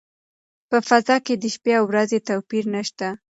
په 0.69 0.77
فضا 0.87 1.17
کې 1.25 1.33
د 1.37 1.43
شپې 1.55 1.71
او 1.79 1.83
ورځې 1.91 2.19
توپیر 2.27 2.63
نشته. 2.75 3.07